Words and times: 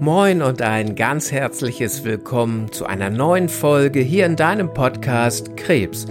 Moin 0.00 0.42
und 0.42 0.62
ein 0.62 0.94
ganz 0.94 1.32
herzliches 1.32 2.04
Willkommen 2.04 2.70
zu 2.70 2.86
einer 2.86 3.10
neuen 3.10 3.48
Folge 3.48 3.98
hier 3.98 4.26
in 4.26 4.36
deinem 4.36 4.72
Podcast 4.72 5.56
Krebs, 5.56 6.06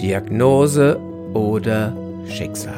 Diagnose 0.00 0.98
oder 1.34 1.96
Schicksal. 2.26 2.74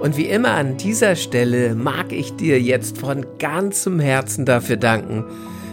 Und 0.00 0.16
wie 0.16 0.26
immer 0.26 0.52
an 0.52 0.76
dieser 0.76 1.16
Stelle 1.16 1.74
mag 1.74 2.12
ich 2.12 2.36
dir 2.36 2.60
jetzt 2.60 2.98
von 2.98 3.26
ganzem 3.40 3.98
Herzen 3.98 4.46
dafür 4.46 4.76
danken, 4.76 5.24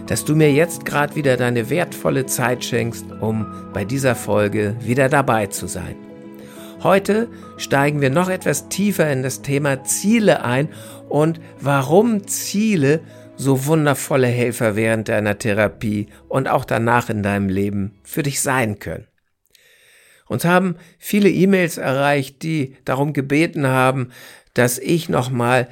dass 0.07 0.25
du 0.25 0.35
mir 0.35 0.51
jetzt 0.51 0.85
gerade 0.85 1.15
wieder 1.15 1.37
deine 1.37 1.69
wertvolle 1.69 2.25
Zeit 2.25 2.65
schenkst, 2.65 3.05
um 3.21 3.45
bei 3.71 3.85
dieser 3.85 4.15
Folge 4.15 4.75
wieder 4.79 5.09
dabei 5.09 5.45
zu 5.45 5.67
sein. 5.67 5.95
Heute 6.81 7.27
steigen 7.57 8.01
wir 8.01 8.09
noch 8.09 8.29
etwas 8.29 8.67
tiefer 8.67 9.11
in 9.11 9.21
das 9.21 9.43
Thema 9.43 9.83
Ziele 9.83 10.43
ein 10.43 10.69
und 11.07 11.39
warum 11.61 12.27
Ziele 12.27 13.01
so 13.37 13.65
wundervolle 13.65 14.27
Helfer 14.27 14.75
während 14.75 15.09
deiner 15.09 15.37
Therapie 15.37 16.07
und 16.27 16.47
auch 16.47 16.65
danach 16.65 17.09
in 17.09 17.23
deinem 17.23 17.49
Leben 17.49 17.99
für 18.03 18.23
dich 18.23 18.41
sein 18.41 18.79
können. 18.79 19.07
Uns 20.27 20.45
haben 20.45 20.77
viele 20.97 21.29
E-Mails 21.29 21.77
erreicht, 21.77 22.41
die 22.41 22.75
darum 22.85 23.13
gebeten 23.13 23.67
haben, 23.67 24.11
dass 24.53 24.79
ich 24.79 25.09
nochmal 25.09 25.67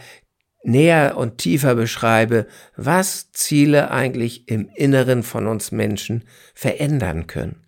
näher 0.63 1.17
und 1.17 1.39
tiefer 1.39 1.75
beschreibe, 1.75 2.47
was 2.75 3.31
Ziele 3.31 3.91
eigentlich 3.91 4.47
im 4.47 4.69
Inneren 4.75 5.23
von 5.23 5.47
uns 5.47 5.71
Menschen 5.71 6.23
verändern 6.53 7.27
können. 7.27 7.65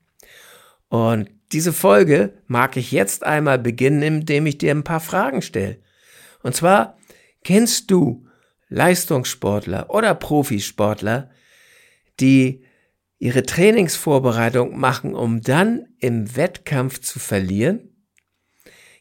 Und 0.88 1.30
diese 1.52 1.74
Folge 1.74 2.34
mag 2.48 2.78
ich 2.78 2.92
jetzt 2.92 3.26
einmal 3.26 3.60
beginnen, 3.60 4.02
indem 4.02 4.46
ich 4.46 4.58
dir 4.58 4.72
ein 4.72 4.84
paar 4.84 5.00
Fragen 5.00 5.42
stelle. 5.42 5.78
Und 6.44 6.56
zwar, 6.56 6.98
kennst 7.44 7.92
du 7.92 8.25
Leistungssportler 8.76 9.90
oder 9.90 10.14
Profisportler, 10.14 11.30
die 12.20 12.66
ihre 13.20 13.44
Trainingsvorbereitung 13.44 14.78
machen, 14.78 15.16
um 15.16 15.42
dann 15.42 15.88
im 16.00 16.36
Wettkampf 16.36 17.00
zu 17.00 17.20
verlieren? 17.20 17.90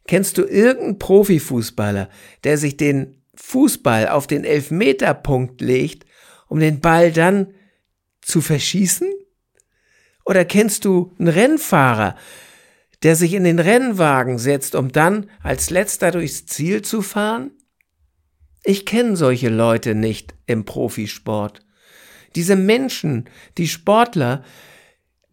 Kennst 0.07 0.39
du 0.39 0.45
irgendeinen 0.45 0.99
Profifußballer, 1.01 2.09
der 2.45 2.57
sich 2.57 2.77
den 2.77 3.21
Fußball 3.35 4.09
auf 4.09 4.29
den 4.29 4.45
Elfmeterpunkt 4.45 5.61
legt, 5.61 6.07
um 6.47 6.61
den 6.61 6.79
Ball 6.81 7.11
dann 7.11 7.53
zu 8.21 8.41
verschießen? 8.41 9.09
Oder 10.25 10.45
kennst 10.45 10.85
du 10.85 11.13
einen 11.19 11.29
Rennfahrer, 11.29 12.15
der 13.03 13.17
sich 13.17 13.35
in 13.35 13.43
den 13.43 13.59
Rennwagen 13.59 14.39
setzt, 14.39 14.77
um 14.77 14.93
dann 14.93 15.29
als 15.43 15.71
letzter 15.71 16.13
durchs 16.13 16.47
Ziel 16.47 16.83
zu 16.83 17.03
fahren? 17.03 17.51
Ich 18.67 18.87
kenne 18.87 19.15
solche 19.15 19.51
Leute 19.51 19.95
nicht 19.95 20.35
im 20.47 20.65
Profisport. 20.65 21.61
Diese 22.35 22.57
Menschen, 22.57 23.29
die 23.59 23.69
Sportler, 23.69 24.43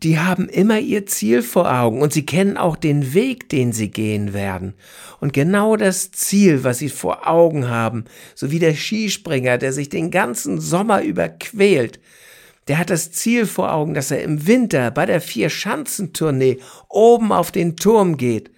die 0.04 0.20
haben 0.20 0.50
immer 0.50 0.80
ihr 0.80 1.06
Ziel 1.06 1.42
vor 1.42 1.72
Augen 1.72 2.02
und 2.02 2.12
sie 2.12 2.26
kennen 2.26 2.58
auch 2.58 2.76
den 2.76 3.14
Weg, 3.14 3.48
den 3.48 3.72
sie 3.72 3.90
gehen 3.90 4.34
werden. 4.34 4.74
Und 5.22 5.32
genau 5.32 5.78
das 5.78 6.12
Ziel, 6.12 6.66
was 6.66 6.80
sie 6.80 6.90
vor 6.90 7.26
Augen 7.26 7.70
haben, 7.70 8.04
so 8.36 8.52
wie 8.52 8.60
der 8.60 8.74
Skispringer, 8.74 9.58
der 9.58 9.72
sich 9.72 9.88
den 9.88 10.12
ganzen 10.12 10.60
Sommer 10.60 11.02
über 11.02 11.30
quält, 11.30 12.02
der 12.68 12.80
hat 12.80 12.90
das 12.90 13.12
Ziel 13.14 13.46
vor 13.46 13.74
Augen, 13.74 13.94
dass 13.94 14.12
er 14.12 14.24
im 14.24 14.46
Winter 14.46 14.92
bei 14.92 15.06
der 15.06 15.22
Vier-Schanzentournee 15.22 16.58
oben 16.90 17.32
auf 17.32 17.52
den 17.52 17.78
Turm 17.78 18.18
geht, 18.18 18.52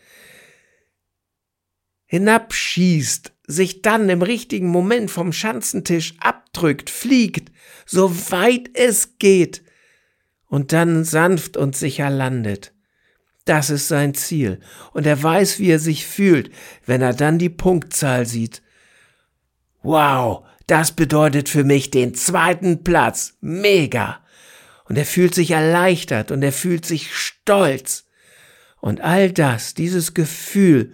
hinabschießt 2.14 3.32
sich 3.48 3.82
dann 3.82 4.08
im 4.08 4.22
richtigen 4.22 4.68
Moment 4.68 5.10
vom 5.10 5.34
Schanzentisch 5.34 6.14
abdrückt, 6.20 6.92
fliegt, 6.92 7.52
so 7.88 8.16
weit 8.30 8.70
es 8.76 9.18
geht, 9.18 9.64
und 10.46 10.74
dann 10.74 11.06
sanft 11.06 11.58
und 11.58 11.76
sicher 11.76 12.12
landet. 12.12 12.72
Das 13.46 13.72
ist 13.72 13.88
sein 13.88 14.14
Ziel, 14.14 14.60
und 14.94 15.08
er 15.08 15.24
weiß, 15.24 15.58
wie 15.58 15.72
er 15.72 15.80
sich 15.80 16.06
fühlt, 16.06 16.52
wenn 16.86 17.02
er 17.02 17.16
dann 17.16 17.40
die 17.40 17.50
Punktzahl 17.50 18.28
sieht. 18.28 18.62
Wow, 19.82 20.46
das 20.68 20.92
bedeutet 20.92 21.50
für 21.50 21.64
mich 21.64 21.90
den 21.90 22.14
zweiten 22.14 22.84
Platz. 22.84 23.38
Mega. 23.42 24.24
Und 24.86 25.00
er 25.00 25.06
fühlt 25.08 25.34
sich 25.34 25.50
erleichtert 25.50 26.30
und 26.30 26.44
er 26.44 26.54
fühlt 26.54 26.86
sich 26.86 27.16
stolz. 27.16 28.06
Und 28.80 29.02
all 29.02 29.32
das, 29.32 29.74
dieses 29.74 30.14
Gefühl, 30.14 30.94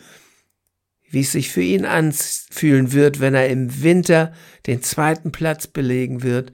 wie 1.09 1.21
es 1.21 1.31
sich 1.31 1.49
für 1.49 1.61
ihn 1.61 1.85
anfühlen 1.85 2.93
wird, 2.93 3.19
wenn 3.19 3.33
er 3.33 3.49
im 3.49 3.81
Winter 3.81 4.33
den 4.67 4.81
zweiten 4.81 5.31
Platz 5.31 5.67
belegen 5.67 6.23
wird. 6.23 6.53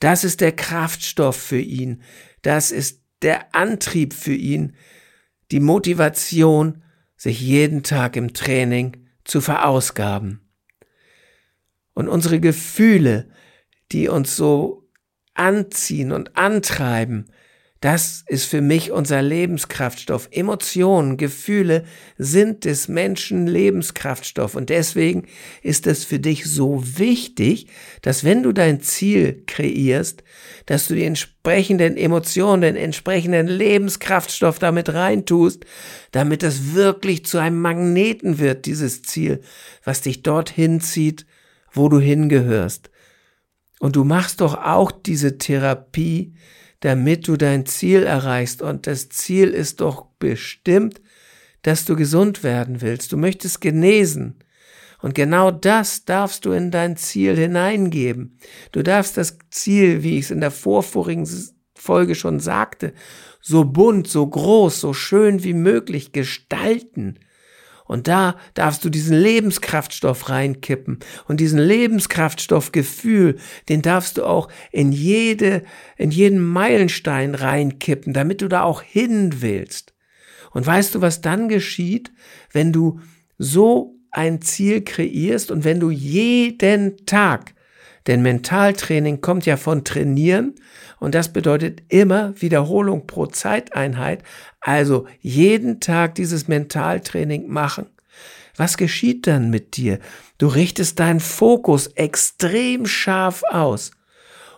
Das 0.00 0.24
ist 0.24 0.40
der 0.40 0.52
Kraftstoff 0.52 1.36
für 1.36 1.60
ihn. 1.60 2.02
Das 2.42 2.70
ist 2.70 3.02
der 3.22 3.54
Antrieb 3.54 4.12
für 4.12 4.34
ihn, 4.34 4.76
die 5.50 5.60
Motivation, 5.60 6.82
sich 7.16 7.40
jeden 7.40 7.82
Tag 7.82 8.16
im 8.16 8.34
Training 8.34 9.08
zu 9.24 9.40
verausgaben. 9.40 10.40
Und 11.94 12.08
unsere 12.08 12.40
Gefühle, 12.40 13.30
die 13.90 14.08
uns 14.08 14.36
so 14.36 14.86
anziehen 15.32 16.12
und 16.12 16.36
antreiben, 16.36 17.30
das 17.80 18.24
ist 18.26 18.46
für 18.46 18.62
mich 18.62 18.90
unser 18.90 19.20
Lebenskraftstoff. 19.20 20.28
Emotionen, 20.30 21.18
Gefühle 21.18 21.84
sind 22.16 22.64
des 22.64 22.88
Menschen 22.88 23.46
Lebenskraftstoff. 23.46 24.54
Und 24.54 24.70
deswegen 24.70 25.26
ist 25.62 25.86
es 25.86 26.04
für 26.04 26.18
dich 26.18 26.46
so 26.46 26.82
wichtig, 26.98 27.66
dass 28.00 28.24
wenn 28.24 28.42
du 28.42 28.52
dein 28.52 28.80
Ziel 28.80 29.42
kreierst, 29.46 30.24
dass 30.64 30.88
du 30.88 30.94
die 30.94 31.04
entsprechenden 31.04 31.98
Emotionen, 31.98 32.62
den 32.62 32.76
entsprechenden 32.76 33.46
Lebenskraftstoff 33.46 34.58
damit 34.58 34.94
reintust, 34.94 35.66
damit 36.12 36.42
es 36.42 36.74
wirklich 36.74 37.26
zu 37.26 37.38
einem 37.38 37.60
Magneten 37.60 38.38
wird, 38.38 38.64
dieses 38.64 39.02
Ziel, 39.02 39.42
was 39.84 40.00
dich 40.00 40.22
dorthin 40.22 40.80
zieht, 40.80 41.26
wo 41.72 41.90
du 41.90 42.00
hingehörst. 42.00 42.90
Und 43.80 43.96
du 43.96 44.04
machst 44.04 44.40
doch 44.40 44.54
auch 44.54 44.90
diese 44.90 45.38
Therapie, 45.38 46.34
damit 46.80 47.28
du 47.28 47.36
dein 47.36 47.66
Ziel 47.66 48.02
erreichst. 48.02 48.62
Und 48.62 48.86
das 48.86 49.08
Ziel 49.08 49.48
ist 49.48 49.80
doch 49.80 50.06
bestimmt, 50.18 51.00
dass 51.62 51.84
du 51.84 51.96
gesund 51.96 52.42
werden 52.42 52.80
willst. 52.80 53.12
Du 53.12 53.16
möchtest 53.16 53.60
genesen. 53.60 54.38
Und 55.02 55.14
genau 55.14 55.50
das 55.50 56.04
darfst 56.04 56.44
du 56.44 56.52
in 56.52 56.70
dein 56.70 56.96
Ziel 56.96 57.36
hineingeben. 57.36 58.38
Du 58.72 58.82
darfst 58.82 59.16
das 59.16 59.38
Ziel, 59.50 60.02
wie 60.02 60.18
ich 60.18 60.26
es 60.26 60.30
in 60.30 60.40
der 60.40 60.50
vorvorigen 60.50 61.28
Folge 61.74 62.14
schon 62.14 62.40
sagte, 62.40 62.94
so 63.40 63.64
bunt, 63.64 64.08
so 64.08 64.26
groß, 64.26 64.80
so 64.80 64.92
schön 64.92 65.44
wie 65.44 65.52
möglich 65.52 66.12
gestalten. 66.12 67.18
Und 67.86 68.08
da 68.08 68.36
darfst 68.54 68.84
du 68.84 68.90
diesen 68.90 69.16
Lebenskraftstoff 69.16 70.28
reinkippen. 70.28 70.98
Und 71.26 71.40
diesen 71.40 71.58
Lebenskraftstoffgefühl, 71.58 73.36
den 73.68 73.82
darfst 73.82 74.18
du 74.18 74.24
auch 74.24 74.48
in 74.72 74.92
jede, 74.92 75.62
in 75.96 76.10
jeden 76.10 76.44
Meilenstein 76.44 77.34
reinkippen, 77.34 78.12
damit 78.12 78.42
du 78.42 78.48
da 78.48 78.62
auch 78.62 78.82
hin 78.82 79.40
willst. 79.40 79.94
Und 80.52 80.66
weißt 80.66 80.94
du, 80.94 81.00
was 81.00 81.20
dann 81.20 81.48
geschieht, 81.48 82.12
wenn 82.52 82.72
du 82.72 83.00
so 83.38 83.98
ein 84.10 84.40
Ziel 84.40 84.82
kreierst 84.82 85.50
und 85.50 85.64
wenn 85.64 85.80
du 85.80 85.90
jeden 85.90 87.04
Tag 87.04 87.55
denn 88.06 88.22
Mentaltraining 88.22 89.20
kommt 89.20 89.46
ja 89.46 89.56
von 89.56 89.84
Trainieren 89.84 90.54
und 90.98 91.14
das 91.14 91.32
bedeutet 91.32 91.82
immer 91.88 92.40
Wiederholung 92.40 93.06
pro 93.06 93.26
Zeiteinheit. 93.26 94.22
Also 94.60 95.06
jeden 95.20 95.80
Tag 95.80 96.14
dieses 96.14 96.48
Mentaltraining 96.48 97.48
machen. 97.48 97.86
Was 98.56 98.76
geschieht 98.76 99.26
dann 99.26 99.50
mit 99.50 99.76
dir? 99.76 99.98
Du 100.38 100.46
richtest 100.46 100.98
deinen 100.98 101.20
Fokus 101.20 101.88
extrem 101.88 102.86
scharf 102.86 103.42
aus. 103.50 103.90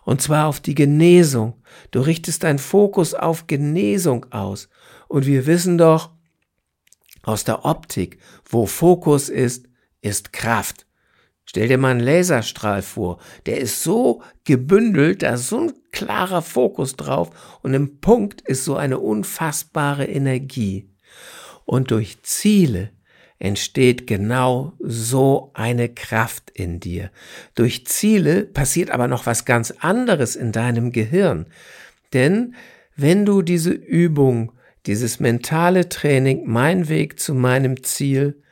Und 0.04 0.22
zwar 0.22 0.46
auf 0.46 0.60
die 0.60 0.74
Genesung. 0.74 1.54
Du 1.90 2.00
richtest 2.00 2.44
deinen 2.44 2.58
Fokus 2.58 3.14
auf 3.14 3.46
Genesung 3.46 4.26
aus. 4.30 4.68
Und 5.08 5.26
wir 5.26 5.46
wissen 5.46 5.78
doch 5.78 6.10
aus 7.22 7.44
der 7.44 7.64
Optik, 7.64 8.18
wo 8.48 8.66
Fokus 8.66 9.28
ist, 9.28 9.66
ist 10.00 10.32
Kraft. 10.32 10.87
Stell 11.48 11.66
dir 11.66 11.78
mal 11.78 11.92
einen 11.92 12.00
Laserstrahl 12.00 12.82
vor, 12.82 13.18
der 13.46 13.56
ist 13.58 13.82
so 13.82 14.20
gebündelt, 14.44 15.22
da 15.22 15.32
ist 15.32 15.48
so 15.48 15.60
ein 15.60 15.72
klarer 15.92 16.42
Fokus 16.42 16.94
drauf 16.94 17.30
und 17.62 17.72
im 17.72 18.02
Punkt 18.02 18.42
ist 18.42 18.66
so 18.66 18.76
eine 18.76 18.98
unfassbare 18.98 20.04
Energie. 20.04 20.90
Und 21.64 21.90
durch 21.90 22.22
Ziele 22.22 22.90
entsteht 23.38 24.06
genau 24.06 24.74
so 24.78 25.50
eine 25.54 25.88
Kraft 25.88 26.50
in 26.50 26.80
dir. 26.80 27.10
Durch 27.54 27.86
Ziele 27.86 28.44
passiert 28.44 28.90
aber 28.90 29.08
noch 29.08 29.24
was 29.24 29.46
ganz 29.46 29.70
anderes 29.70 30.36
in 30.36 30.52
deinem 30.52 30.92
Gehirn. 30.92 31.46
Denn 32.12 32.56
wenn 32.94 33.24
du 33.24 33.40
diese 33.40 33.70
Übung, 33.70 34.52
dieses 34.84 35.18
mentale 35.18 35.88
Training, 35.88 36.42
mein 36.44 36.90
Weg 36.90 37.18
zu 37.18 37.32
meinem 37.32 37.82
Ziel, 37.84 38.42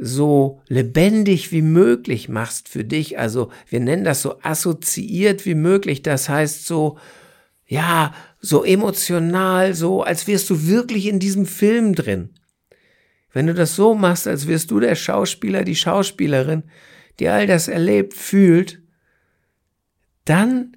so 0.00 0.60
lebendig 0.68 1.52
wie 1.52 1.62
möglich 1.62 2.28
machst 2.28 2.68
für 2.68 2.84
dich. 2.84 3.18
Also 3.18 3.50
wir 3.68 3.80
nennen 3.80 4.04
das 4.04 4.22
so 4.22 4.40
assoziiert 4.42 5.46
wie 5.46 5.54
möglich. 5.54 6.02
Das 6.02 6.28
heißt 6.28 6.66
so, 6.66 6.98
ja, 7.66 8.14
so 8.40 8.64
emotional, 8.64 9.74
so 9.74 10.02
als 10.02 10.26
wärst 10.26 10.48
du 10.50 10.66
wirklich 10.66 11.06
in 11.06 11.18
diesem 11.18 11.46
Film 11.46 11.94
drin. 11.94 12.30
Wenn 13.32 13.46
du 13.46 13.54
das 13.54 13.76
so 13.76 13.94
machst, 13.94 14.26
als 14.26 14.46
wärst 14.48 14.70
du 14.70 14.80
der 14.80 14.94
Schauspieler, 14.94 15.64
die 15.64 15.76
Schauspielerin, 15.76 16.64
die 17.18 17.28
all 17.28 17.46
das 17.46 17.68
erlebt, 17.68 18.14
fühlt, 18.14 18.80
dann 20.24 20.76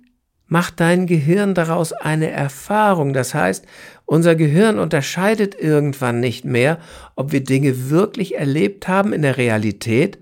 macht 0.52 0.82
dein 0.82 1.08
Gehirn 1.08 1.54
daraus 1.54 1.94
eine 1.94 2.30
Erfahrung. 2.30 3.14
Das 3.14 3.34
heißt, 3.34 3.66
unser 4.04 4.36
Gehirn 4.36 4.80
unterscheidet 4.80 5.56
irgendwann 5.58 6.20
nicht 6.20 6.44
mehr, 6.44 6.80
ob 7.16 7.32
wir 7.32 7.42
Dinge 7.42 7.90
wirklich 7.90 8.36
erlebt 8.36 8.90
haben 8.90 9.14
in 9.14 9.22
der 9.22 9.38
Realität. 9.38 10.20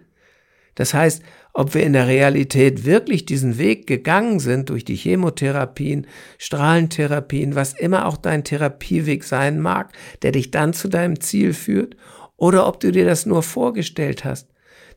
Das 0.75 0.93
heißt, 0.93 1.23
ob 1.53 1.73
wir 1.73 1.81
in 1.81 1.93
der 1.93 2.05
Realität 2.05 2.85
wirklich 2.85 3.25
diesen 3.25 3.57
Weg 3.57 3.87
gegangen 3.87 4.39
sind 4.39 4.69
durch 4.69 4.85
die 4.85 4.95
Chemotherapien, 4.95 6.05
Strahlentherapien, 6.37 7.55
was 7.55 7.73
immer 7.73 8.05
auch 8.05 8.17
dein 8.17 8.43
Therapieweg 8.43 9.23
sein 9.23 9.59
mag, 9.59 9.91
der 10.21 10.31
dich 10.31 10.51
dann 10.51 10.73
zu 10.73 10.89
deinem 10.89 11.19
Ziel 11.21 11.55
führt, 11.55 11.95
oder 12.37 12.67
ob 12.67 12.79
du 12.79 12.91
dir 12.91 13.05
das 13.05 13.25
nur 13.25 13.41
vorgestellt 13.41 14.25
hast. 14.25 14.47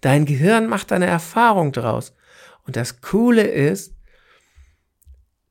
Dein 0.02 0.26
Gehirn 0.26 0.66
macht 0.66 0.92
eine 0.92 1.06
Erfahrung 1.06 1.72
draus. 1.72 2.14
Und 2.66 2.76
das 2.76 3.00
Coole 3.00 3.44
ist, 3.44 3.94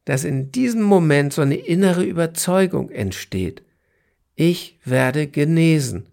dass 0.06 0.24
in 0.24 0.52
diesem 0.52 0.82
Moment 0.82 1.34
so 1.34 1.42
eine 1.42 1.56
innere 1.56 2.04
Überzeugung 2.04 2.90
entsteht. 2.90 3.64
Ich 4.36 4.80
werde 4.84 5.28
genesen, 5.28 6.08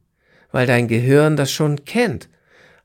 weil 0.53 0.67
dein 0.67 0.89
Gehirn 0.89 1.37
das 1.37 1.51
schon 1.51 1.85
kennt. 1.85 2.29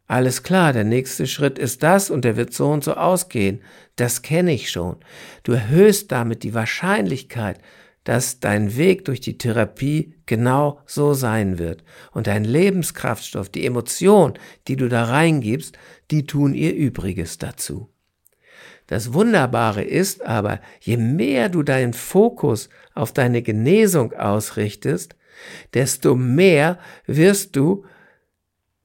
Alles 0.08 0.44
klar, 0.44 0.74
der 0.74 0.84
nächste 0.84 1.28
Schritt 1.28 1.58
ist 1.58 1.82
das 1.82 2.10
und 2.10 2.26
der 2.26 2.36
wird 2.36 2.54
so 2.54 2.70
und 2.70 2.84
so 2.84 2.94
ausgehen. 2.94 3.62
Das 3.96 4.22
kenne 4.22 4.54
ich 4.54 4.70
schon. 4.70 4.98
Du 5.44 5.54
erhöhst 5.54 6.12
damit 6.12 6.44
die 6.44 6.54
Wahrscheinlichkeit, 6.54 7.60
dass 8.04 8.40
dein 8.40 8.76
Weg 8.76 9.06
durch 9.06 9.22
die 9.22 9.38
Therapie 9.38 10.14
genau 10.26 10.82
so 10.86 11.14
sein 11.14 11.58
wird. 11.58 11.84
Und 12.12 12.28
dein 12.28 12.44
Lebenskraftstoff, 12.44 13.50
die 13.50 13.66
Emotion, 13.66 14.34
die 14.68 14.76
du 14.76 14.90
da 14.90 15.06
reingibst, 15.06 15.78
die 16.12 16.26
tun 16.26 16.54
ihr 16.54 16.74
Übriges 16.74 17.38
dazu. 17.38 17.93
Das 18.88 19.14
Wunderbare 19.14 19.84
ist 19.84 20.24
aber, 20.26 20.60
je 20.82 20.98
mehr 20.98 21.50
du 21.50 21.64
deinen 21.64 21.94
Fokus 21.94 22.70
auf 22.94 23.14
deine 23.14 23.42
Genesung 23.42 24.14
ausrichtest, 24.14 25.16
desto 25.74 26.16
mehr 26.16 26.80
wirst 27.06 27.56
du 27.56 27.86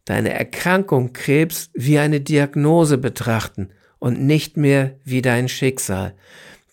deine 0.05 0.31
Erkrankung 0.31 1.12
Krebs 1.12 1.71
wie 1.75 1.99
eine 1.99 2.21
Diagnose 2.21 2.97
betrachten 2.97 3.71
und 3.99 4.21
nicht 4.21 4.56
mehr 4.56 4.97
wie 5.05 5.21
dein 5.21 5.49
Schicksal. 5.49 6.15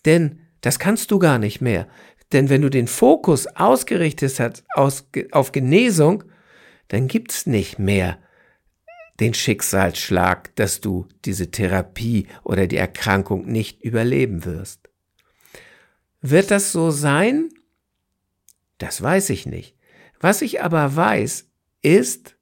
Denn 0.04 0.40
das 0.60 0.78
kannst 0.78 1.10
du 1.10 1.18
gar 1.18 1.38
nicht 1.38 1.60
mehr. 1.60 1.86
Denn 2.32 2.48
wenn 2.48 2.62
du 2.62 2.70
den 2.70 2.86
Fokus 2.86 3.46
ausgerichtet 3.46 4.40
hast 4.40 5.06
auf 5.32 5.52
Genesung, 5.52 6.24
dann 6.88 7.08
gibt's 7.08 7.46
nicht 7.46 7.78
mehr 7.78 8.18
den 9.20 9.34
Schicksalsschlag, 9.34 10.54
dass 10.56 10.80
du 10.80 11.08
diese 11.24 11.50
Therapie 11.50 12.28
oder 12.44 12.66
die 12.66 12.76
Erkrankung 12.76 13.46
nicht 13.46 13.82
überleben 13.82 14.44
wirst. 14.44 14.90
Wird 16.20 16.50
das 16.50 16.72
so 16.72 16.90
sein? 16.90 17.50
Das 18.78 19.00
weiß 19.00 19.30
ich 19.30 19.46
nicht. 19.46 19.76
Was 20.20 20.42
ich 20.42 20.62
aber 20.62 20.96
weiß, 20.96 21.46
ist, 21.82 22.36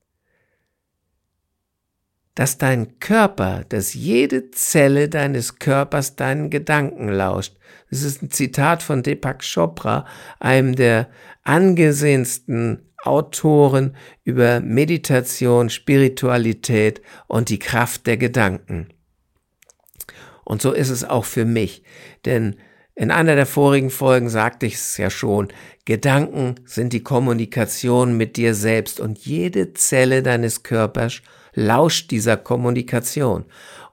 dass 2.34 2.58
dein 2.58 2.98
Körper, 2.98 3.64
dass 3.68 3.94
jede 3.94 4.50
Zelle 4.50 5.08
deines 5.08 5.58
Körpers 5.58 6.16
deinen 6.16 6.50
Gedanken 6.50 7.08
lauscht. 7.08 7.56
Das 7.90 8.02
ist 8.02 8.22
ein 8.22 8.30
Zitat 8.30 8.82
von 8.82 9.02
Deepak 9.02 9.42
Chopra, 9.42 10.04
einem 10.40 10.74
der 10.74 11.08
angesehensten 11.44 12.92
Autoren 13.06 13.96
über 14.24 14.60
Meditation, 14.60 15.70
Spiritualität 15.70 17.02
und 17.26 17.48
die 17.48 17.58
Kraft 17.58 18.06
der 18.06 18.16
Gedanken. 18.16 18.88
Und 20.44 20.62
so 20.62 20.72
ist 20.72 20.90
es 20.90 21.04
auch 21.04 21.24
für 21.24 21.44
mich, 21.44 21.82
denn 22.24 22.56
in 22.94 23.10
einer 23.10 23.34
der 23.34 23.46
vorigen 23.46 23.90
Folgen 23.90 24.28
sagte 24.28 24.66
ich 24.66 24.74
es 24.74 24.96
ja 24.98 25.10
schon, 25.10 25.48
Gedanken 25.84 26.54
sind 26.64 26.92
die 26.92 27.02
Kommunikation 27.02 28.16
mit 28.16 28.36
dir 28.36 28.54
selbst 28.54 29.00
und 29.00 29.18
jede 29.18 29.74
Zelle 29.74 30.22
deines 30.22 30.62
Körpers 30.62 31.20
lauscht 31.54 32.10
dieser 32.10 32.36
Kommunikation. 32.36 33.46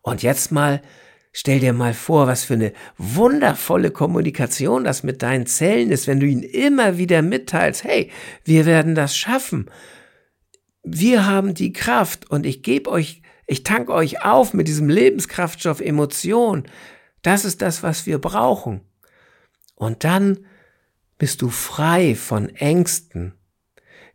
Und 0.04 0.22
jetzt 0.22 0.52
mal 0.52 0.81
Stell 1.33 1.62
dir 1.62 1.72
mal 1.72 1.94
vor, 1.94 2.28
was 2.28 2.44
für 2.44 2.56
eine 2.56 2.74
wundervolle 2.98 3.92
Kommunikation 3.92 4.83
das 4.83 5.04
mit 5.04 5.22
deinen 5.22 5.45
Zellen 5.45 5.89
ist, 5.89 6.07
wenn 6.07 6.19
du 6.19 6.25
ihnen 6.25 6.44
immer 6.44 6.98
wieder 6.98 7.22
mitteilst, 7.22 7.86
hey, 7.86 8.12
wir 8.44 8.66
werden 8.66 8.95
das 8.95 9.16
schaffen. 9.16 9.69
Wir 10.83 11.25
haben 11.25 11.54
die 11.54 11.72
Kraft 11.72 12.30
und 12.30 12.45
ich 12.45 12.63
gebe 12.63 12.89
euch, 12.89 13.22
ich 13.48 13.63
tank 13.63 13.89
euch 13.89 14.25
auf 14.25 14.54
mit 14.54 14.68
diesem 14.68 14.89
Lebenskraftstoff 14.89 15.80
Emotion. 15.80 16.63
Das 17.22 17.45
ist 17.45 17.62
das, 17.62 17.81
was 17.81 18.06
wir 18.06 18.19
brauchen. 18.19 18.81
Und 19.75 20.04
dann 20.04 20.45
bist 21.18 21.42
du 21.42 21.50
frei 21.50 22.16
von 22.16 22.50
Ängsten. 22.50 23.36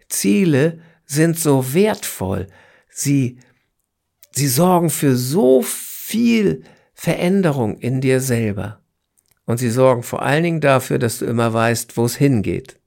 Ziele 0.09 0.81
sind 1.07 1.39
so 1.39 1.73
wertvoll. 1.73 2.49
Sie, 2.91 3.39
sie 4.33 4.49
sorgen 4.49 4.91
für 4.91 5.17
so 5.17 5.63
viel 5.63 6.65
Veränderung 6.99 7.77
in 7.79 8.01
dir 8.01 8.21
selber. 8.21 8.81
Und 9.45 9.59
sie 9.59 9.71
sorgen 9.71 10.03
vor 10.03 10.23
allen 10.23 10.43
Dingen 10.43 10.61
dafür, 10.61 10.99
dass 10.99 11.19
du 11.19 11.27
immer 11.27 11.53
weißt, 11.53 11.97
wo 11.97 12.07
es 12.07 12.17
hingeht. 12.17 12.81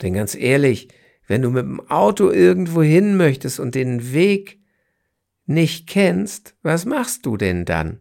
Denn 0.00 0.14
ganz 0.14 0.34
ehrlich, 0.34 0.88
wenn 1.26 1.42
du 1.42 1.50
mit 1.50 1.64
dem 1.64 1.80
Auto 1.90 2.30
irgendwo 2.30 2.82
hin 2.82 3.16
möchtest 3.16 3.60
und 3.60 3.74
den 3.74 4.14
Weg 4.14 4.60
nicht 5.44 5.88
kennst, 5.88 6.54
was 6.62 6.86
machst 6.86 7.26
du 7.26 7.36
denn 7.36 7.64
dann? 7.64 7.98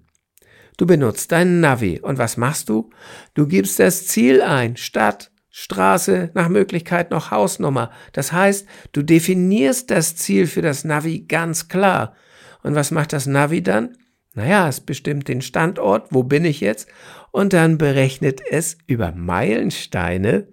Du 0.77 0.85
benutzt 0.85 1.31
deinen 1.31 1.59
Navi. 1.59 1.99
Und 1.99 2.19
was 2.19 2.37
machst 2.37 2.69
du? 2.69 2.91
Du 3.33 3.47
gibst 3.47 3.79
das 3.79 4.07
Ziel 4.07 4.41
ein. 4.41 4.77
Stadt, 4.77 5.31
Straße, 5.49 6.29
nach 6.35 6.49
Möglichkeit 6.49 7.09
noch 7.11 7.31
Hausnummer. 7.31 7.91
Das 8.13 8.31
heißt, 8.31 8.67
du 8.93 9.01
definierst 9.01 9.91
das 9.91 10.15
Ziel 10.15 10.47
für 10.47 10.61
das 10.61 10.85
Navi 10.85 11.25
ganz 11.27 11.67
klar. 11.67 12.15
Und 12.61 12.75
was 12.75 12.91
macht 12.91 13.11
das 13.11 13.25
Navi 13.25 13.63
dann? 13.63 13.97
Naja, 14.33 14.67
es 14.67 14.81
bestimmt 14.81 15.27
den 15.27 15.41
Standort, 15.41 16.13
wo 16.13 16.23
bin 16.23 16.45
ich 16.45 16.61
jetzt? 16.61 16.87
Und 17.31 17.53
dann 17.53 17.77
berechnet 17.77 18.41
es 18.49 18.77
über 18.87 19.11
Meilensteine, 19.11 20.47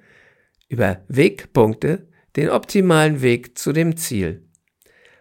über 0.69 1.03
Wegpunkte, 1.09 2.09
den 2.37 2.51
optimalen 2.51 3.23
Weg 3.23 3.59
zu 3.59 3.73
dem 3.73 3.97
Ziel. 3.97 4.47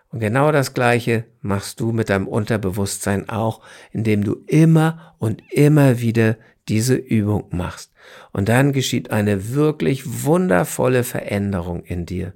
Und 0.10 0.20
genau 0.20 0.52
das 0.52 0.74
Gleiche 0.74 1.26
machst 1.42 1.80
du 1.80 1.92
mit 1.92 2.10
deinem 2.10 2.28
Unterbewusstsein 2.28 3.28
auch, 3.28 3.62
indem 3.92 4.24
du 4.24 4.44
immer 4.48 5.16
und 5.20 5.44
immer 5.52 6.00
wieder 6.00 6.38
diese 6.68 6.96
Übung 6.96 7.50
machst. 7.52 7.92
Und 8.32 8.50
dann 8.50 8.72
geschieht 8.72 9.12
eine 9.12 9.54
wirklich 9.54 10.24
wundervolle 10.24 11.04
Veränderung 11.04 11.84
in 11.84 12.06
dir. 12.06 12.34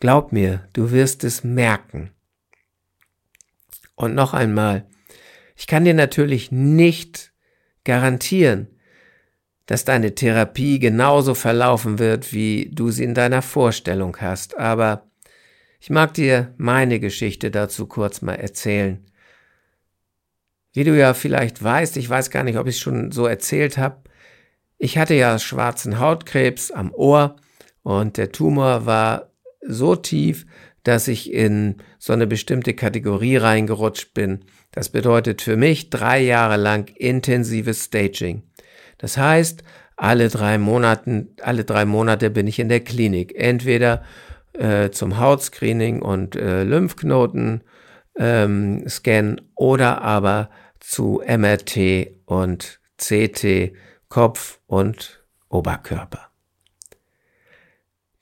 Glaub 0.00 0.32
mir, 0.32 0.68
du 0.72 0.90
wirst 0.90 1.24
es 1.24 1.44
merken. 1.44 2.10
Und 3.94 4.14
noch 4.14 4.34
einmal, 4.34 4.86
ich 5.54 5.66
kann 5.66 5.84
dir 5.84 5.94
natürlich 5.94 6.50
nicht 6.50 7.32
garantieren, 7.84 8.68
dass 9.66 9.84
deine 9.84 10.14
Therapie 10.14 10.78
genauso 10.78 11.34
verlaufen 11.34 11.98
wird, 11.98 12.32
wie 12.32 12.70
du 12.72 12.90
sie 12.90 13.04
in 13.04 13.14
deiner 13.14 13.42
Vorstellung 13.42 14.16
hast, 14.20 14.56
aber 14.58 15.10
ich 15.80 15.90
mag 15.90 16.14
dir 16.14 16.54
meine 16.56 16.98
Geschichte 16.98 17.50
dazu 17.50 17.86
kurz 17.86 18.22
mal 18.22 18.34
erzählen. 18.34 19.04
Wie 20.72 20.84
du 20.84 20.96
ja 20.96 21.14
vielleicht 21.14 21.62
weißt, 21.62 21.96
ich 21.96 22.08
weiß 22.08 22.30
gar 22.30 22.42
nicht, 22.42 22.58
ob 22.58 22.66
ich 22.66 22.76
es 22.76 22.80
schon 22.80 23.12
so 23.12 23.26
erzählt 23.26 23.78
habe, 23.78 24.02
ich 24.78 24.98
hatte 24.98 25.14
ja 25.14 25.38
schwarzen 25.38 26.00
Hautkrebs 26.00 26.70
am 26.70 26.92
Ohr 26.92 27.36
und 27.82 28.16
der 28.16 28.32
Tumor 28.32 28.86
war 28.86 29.30
so 29.60 29.94
tief, 29.94 30.46
dass 30.84 31.08
ich 31.08 31.32
in 31.32 31.76
so 31.98 32.12
eine 32.12 32.26
bestimmte 32.26 32.74
Kategorie 32.74 33.36
reingerutscht 33.36 34.14
bin. 34.14 34.44
Das 34.70 34.90
bedeutet 34.90 35.42
für 35.42 35.56
mich 35.56 35.90
drei 35.90 36.20
Jahre 36.20 36.56
lang 36.56 36.88
intensives 36.96 37.84
Staging. 37.86 38.42
Das 38.98 39.16
heißt, 39.16 39.64
alle 39.96 40.28
drei 40.28 40.58
Monaten, 40.58 41.34
alle 41.42 41.64
drei 41.64 41.84
Monate 41.84 42.30
bin 42.30 42.46
ich 42.46 42.58
in 42.58 42.68
der 42.68 42.80
Klinik. 42.80 43.34
Entweder 43.36 44.04
äh, 44.52 44.90
zum 44.90 45.18
Hautscreening 45.18 46.02
und 46.02 46.36
äh, 46.36 46.62
Lymphknoten 46.64 47.62
ähm, 48.16 48.84
oder 49.54 50.02
aber 50.02 50.50
zu 50.80 51.22
MRT 51.26 52.08
und 52.26 52.80
CT 52.98 53.72
Kopf 54.08 54.60
und 54.66 55.24
Oberkörper. 55.48 56.33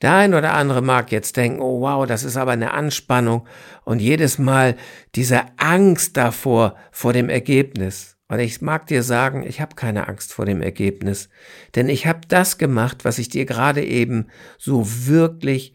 Der 0.03 0.13
ein 0.15 0.33
oder 0.33 0.53
andere 0.53 0.81
mag 0.81 1.13
jetzt 1.13 1.37
denken, 1.37 1.61
oh 1.61 1.79
wow, 1.79 2.05
das 2.05 2.25
ist 2.25 2.35
aber 2.35 2.51
eine 2.51 2.73
Anspannung 2.73 3.47
und 3.85 3.99
jedes 3.99 4.37
Mal 4.37 4.75
diese 5.15 5.43
Angst 5.55 6.17
davor, 6.17 6.75
vor 6.91 7.13
dem 7.13 7.29
Ergebnis. 7.29 8.17
Und 8.27 8.39
ich 8.39 8.61
mag 8.61 8.85
dir 8.87 9.01
sagen, 9.01 9.45
ich 9.47 9.61
habe 9.61 9.75
keine 9.75 10.09
Angst 10.09 10.33
vor 10.33 10.45
dem 10.45 10.61
Ergebnis, 10.61 11.29
denn 11.75 11.87
ich 11.87 12.05
habe 12.05 12.19
das 12.27 12.57
gemacht, 12.57 13.05
was 13.05 13.17
ich 13.17 13.29
dir 13.29 13.45
gerade 13.45 13.81
eben 13.81 14.27
so 14.57 14.85
wirklich 15.07 15.73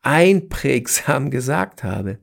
einprägsam 0.00 1.30
gesagt 1.30 1.84
habe. 1.84 2.18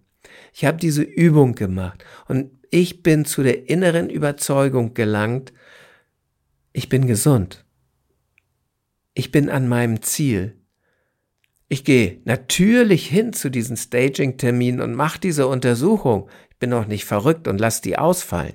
Ich 0.54 0.66
habe 0.66 0.78
diese 0.78 1.04
Übung 1.04 1.54
gemacht 1.54 2.04
und 2.28 2.50
ich 2.72 3.04
bin 3.04 3.26
zu 3.26 3.44
der 3.44 3.70
inneren 3.70 4.10
Überzeugung 4.10 4.96
gelangt, 4.96 5.54
ich 6.72 6.90
bin 6.90 7.06
gesund. 7.06 7.64
Ich 9.14 9.30
bin 9.30 9.52
an 9.52 9.68
meinem 9.68 10.02
Ziel. 10.02 10.62
Ich 11.74 11.84
gehe 11.84 12.20
natürlich 12.24 13.08
hin 13.08 13.34
zu 13.34 13.50
diesen 13.50 13.77
Staging-Terminen 13.77 14.80
und 14.80 14.94
mache 14.94 15.20
diese 15.20 15.48
Untersuchung. 15.48 16.30
Ich 16.51 16.58
bin 16.58 16.72
auch 16.72 16.86
nicht 16.86 17.03
verrückt 17.03 17.48
und 17.48 17.60
lass 17.60 17.82
die 17.82 17.98
ausfallen. 17.98 18.53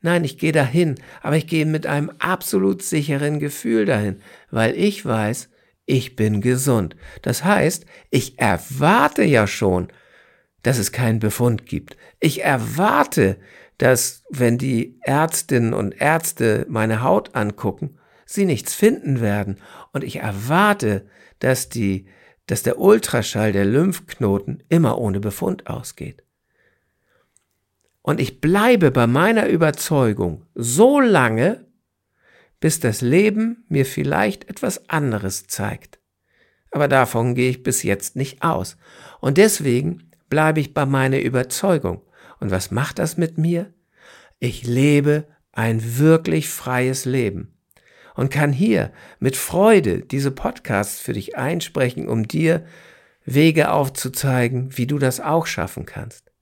Nein, 0.00 0.24
ich 0.24 0.38
gehe 0.38 0.52
dahin, 0.52 0.94
aber 1.20 1.36
ich 1.36 1.46
gehe 1.46 1.66
mit 1.66 1.86
einem 1.86 2.10
absolut 2.18 2.80
sicheren 2.80 3.38
Gefühl 3.38 3.84
dahin, 3.84 4.22
weil 4.50 4.74
ich 4.76 5.04
weiß, 5.04 5.50
ich 5.84 6.16
bin 6.16 6.40
gesund. 6.40 6.96
Das 7.20 7.44
heißt, 7.44 7.84
ich 8.08 8.38
erwarte 8.38 9.22
ja 9.22 9.46
schon, 9.46 9.88
dass 10.62 10.78
es 10.78 10.92
keinen 10.92 11.18
Befund 11.18 11.66
gibt. 11.66 11.98
Ich 12.18 12.42
erwarte, 12.42 13.36
dass 13.76 14.24
wenn 14.30 14.56
die 14.56 14.98
Ärztinnen 15.02 15.74
und 15.74 16.00
Ärzte 16.00 16.64
meine 16.70 17.02
Haut 17.02 17.34
angucken, 17.34 17.98
sie 18.24 18.46
nichts 18.46 18.74
finden 18.74 19.20
werden. 19.20 19.58
Und 19.92 20.02
ich 20.02 20.16
erwarte, 20.16 21.04
dass 21.38 21.68
die, 21.68 22.06
dass 22.46 22.62
der 22.62 22.78
Ultraschall 22.78 23.52
der 23.52 23.64
Lymphknoten 23.64 24.62
immer 24.68 24.98
ohne 24.98 25.20
Befund 25.20 25.66
ausgeht. 25.66 26.22
Und 28.02 28.20
ich 28.20 28.40
bleibe 28.40 28.92
bei 28.92 29.06
meiner 29.06 29.48
Überzeugung 29.48 30.46
so 30.54 31.00
lange, 31.00 31.66
bis 32.60 32.78
das 32.78 33.00
Leben 33.00 33.64
mir 33.68 33.84
vielleicht 33.84 34.48
etwas 34.48 34.88
anderes 34.88 35.46
zeigt. 35.48 35.98
Aber 36.70 36.88
davon 36.88 37.34
gehe 37.34 37.50
ich 37.50 37.62
bis 37.62 37.82
jetzt 37.82 38.16
nicht 38.16 38.42
aus. 38.42 38.76
Und 39.20 39.38
deswegen 39.38 40.10
bleibe 40.28 40.60
ich 40.60 40.72
bei 40.72 40.86
meiner 40.86 41.20
Überzeugung. 41.20 42.02
Und 42.38 42.50
was 42.50 42.70
macht 42.70 42.98
das 42.98 43.16
mit 43.16 43.38
mir? 43.38 43.72
Ich 44.38 44.64
lebe 44.64 45.26
ein 45.52 45.98
wirklich 45.98 46.48
freies 46.48 47.06
Leben 47.06 47.55
und 48.16 48.30
kann 48.30 48.52
hier 48.52 48.90
mit 49.20 49.36
Freude 49.36 50.00
diese 50.00 50.30
Podcasts 50.30 51.00
für 51.00 51.12
dich 51.12 51.36
einsprechen, 51.36 52.08
um 52.08 52.26
dir 52.26 52.64
Wege 53.24 53.70
aufzuzeigen, 53.70 54.76
wie 54.76 54.86
du 54.86 54.98
das 54.98 55.20
auch 55.20 55.46
schaffen 55.46 55.84
kannst. 55.84 56.32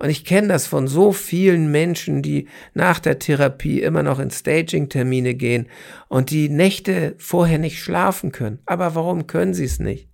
Und 0.00 0.10
ich 0.10 0.24
kenne 0.24 0.48
das 0.48 0.66
von 0.66 0.86
so 0.86 1.12
vielen 1.12 1.70
Menschen, 1.70 2.22
die 2.22 2.48
nach 2.72 3.00
der 3.00 3.18
Therapie 3.18 3.82
immer 3.82 4.02
noch 4.02 4.20
in 4.20 4.30
Staging-Termine 4.30 5.34
gehen 5.34 5.68
und 6.08 6.30
die 6.30 6.48
Nächte 6.48 7.14
vorher 7.18 7.58
nicht 7.58 7.80
schlafen 7.80 8.30
können. 8.30 8.60
Aber 8.64 8.94
warum 8.94 9.26
können 9.26 9.54
sie 9.54 9.64
es 9.64 9.80
nicht? 9.80 10.08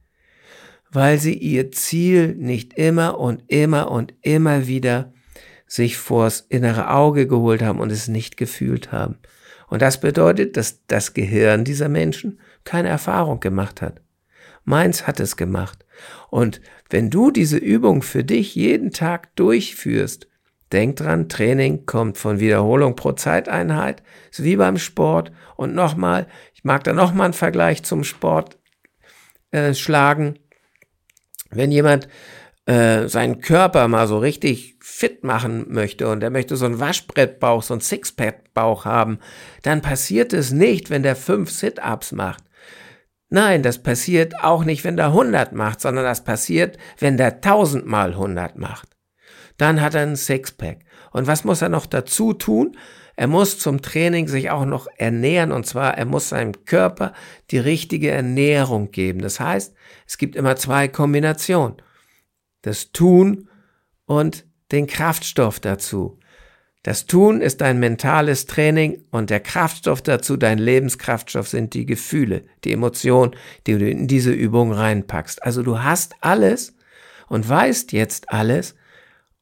Weil 0.90 1.18
sie 1.18 1.34
ihr 1.34 1.70
Ziel 1.70 2.34
nicht 2.34 2.74
immer 2.74 3.18
und 3.18 3.42
immer 3.48 3.90
und 3.90 4.14
immer 4.22 4.66
wieder 4.66 5.12
sich 5.66 5.96
vors 5.96 6.40
innere 6.40 6.90
Auge 6.90 7.26
geholt 7.26 7.62
haben 7.62 7.80
und 7.80 7.90
es 7.90 8.08
nicht 8.08 8.36
gefühlt 8.36 8.90
haben. 8.90 9.18
Und 9.74 9.82
das 9.82 9.98
bedeutet, 9.98 10.56
dass 10.56 10.86
das 10.86 11.14
Gehirn 11.14 11.64
dieser 11.64 11.88
Menschen 11.88 12.38
keine 12.62 12.90
Erfahrung 12.90 13.40
gemacht 13.40 13.82
hat. 13.82 14.02
Meins 14.62 15.08
hat 15.08 15.18
es 15.18 15.36
gemacht. 15.36 15.84
Und 16.30 16.60
wenn 16.90 17.10
du 17.10 17.32
diese 17.32 17.56
Übung 17.56 18.02
für 18.02 18.22
dich 18.22 18.54
jeden 18.54 18.92
Tag 18.92 19.34
durchführst, 19.34 20.28
denk 20.70 20.94
dran, 20.94 21.28
Training 21.28 21.86
kommt 21.86 22.18
von 22.18 22.38
Wiederholung 22.38 22.94
pro 22.94 23.14
Zeiteinheit, 23.14 24.04
ist 24.30 24.44
wie 24.44 24.54
beim 24.54 24.78
Sport. 24.78 25.32
Und 25.56 25.74
nochmal, 25.74 26.28
ich 26.54 26.62
mag 26.62 26.84
da 26.84 26.92
nochmal 26.92 27.24
einen 27.24 27.34
Vergleich 27.34 27.82
zum 27.82 28.04
Sport 28.04 28.56
äh, 29.50 29.74
schlagen. 29.74 30.38
Wenn 31.50 31.72
jemand 31.72 32.06
äh, 32.66 33.08
seinen 33.08 33.40
Körper 33.40 33.88
mal 33.88 34.06
so 34.06 34.18
richtig 34.18 34.73
fit 34.94 35.24
machen 35.24 35.66
möchte 35.72 36.08
und 36.08 36.22
er 36.22 36.30
möchte 36.30 36.56
so 36.56 36.66
einen 36.66 36.78
Waschbrettbauch, 36.78 37.64
so 37.64 37.74
einen 37.74 37.80
Sixpack-Bauch 37.80 38.84
haben, 38.84 39.18
dann 39.62 39.82
passiert 39.82 40.32
es 40.32 40.52
nicht, 40.52 40.88
wenn 40.88 41.02
der 41.02 41.16
fünf 41.16 41.50
Sit-Ups 41.50 42.12
macht. 42.12 42.44
Nein, 43.28 43.64
das 43.64 43.82
passiert 43.82 44.34
auch 44.44 44.64
nicht, 44.64 44.84
wenn 44.84 44.96
der 44.96 45.06
100 45.06 45.52
macht, 45.52 45.80
sondern 45.80 46.04
das 46.04 46.22
passiert, 46.22 46.78
wenn 47.00 47.16
der 47.16 47.42
1000 47.42 47.84
mal 47.84 48.10
100 48.10 48.56
macht. 48.56 48.88
Dann 49.56 49.80
hat 49.80 49.96
er 49.96 50.02
einen 50.02 50.14
Sixpack. 50.14 50.84
Und 51.10 51.26
was 51.26 51.42
muss 51.42 51.60
er 51.60 51.70
noch 51.70 51.86
dazu 51.86 52.32
tun? 52.32 52.76
Er 53.16 53.26
muss 53.26 53.58
zum 53.58 53.82
Training 53.82 54.28
sich 54.28 54.50
auch 54.50 54.64
noch 54.64 54.86
ernähren 54.96 55.50
und 55.50 55.66
zwar 55.66 55.98
er 55.98 56.04
muss 56.04 56.28
seinem 56.28 56.64
Körper 56.66 57.12
die 57.50 57.58
richtige 57.58 58.12
Ernährung 58.12 58.92
geben. 58.92 59.20
Das 59.20 59.40
heißt, 59.40 59.74
es 60.06 60.18
gibt 60.18 60.36
immer 60.36 60.54
zwei 60.54 60.86
Kombinationen 60.86 61.78
das 62.62 62.92
Tun 62.92 63.48
und 64.06 64.46
den 64.73 64.87
Kraftstoff 64.87 65.61
dazu. 65.61 66.18
Das 66.83 67.06
Tun 67.06 67.40
ist 67.40 67.62
dein 67.62 67.80
mentales 67.80 68.44
Training 68.44 69.04
und 69.11 69.30
der 69.30 69.40
Kraftstoff 69.40 70.02
dazu, 70.02 70.37
dein 70.37 70.59
Lebenskraftstoff 70.59 71.49
sind 71.49 71.73
die 71.73 71.87
Gefühle, 71.87 72.44
die 72.64 72.73
Emotionen, 72.73 73.35
die 73.66 73.78
du 73.78 73.88
in 73.88 74.06
diese 74.06 74.33
Übung 74.33 74.71
reinpackst. 74.71 75.42
Also 75.42 75.62
du 75.62 75.83
hast 75.83 76.14
alles 76.21 76.76
und 77.26 77.49
weißt 77.49 77.92
jetzt 77.92 78.30
alles, 78.30 78.75